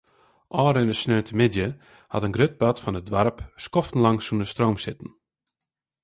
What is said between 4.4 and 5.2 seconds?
stroom sitten.